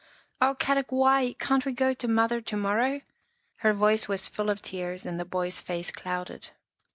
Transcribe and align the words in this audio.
"Oh, 0.41 0.55
Kadok, 0.57 0.87
why? 0.89 1.35
Can't 1.37 1.63
we 1.63 1.73
go 1.73 1.93
to 1.93 2.07
Mother 2.07 2.41
to 2.41 2.57
morrow?" 2.57 3.01
her 3.57 3.71
voice 3.71 4.07
was 4.07 4.27
full 4.27 4.49
of 4.49 4.63
tears 4.63 5.05
and 5.05 5.19
the 5.19 5.25
boy's 5.25 5.61
face 5.61 5.91
clouded. 5.91 6.47